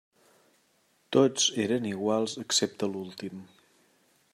[1.17, 3.47] Tots eren iguals excepte l'últim.